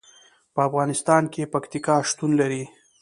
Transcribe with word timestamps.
په 0.53 0.61
افغانستان 0.67 1.23
کې 1.33 1.51
پکتیکا 1.53 1.95
شتون 2.09 2.31
لري. 2.41 2.63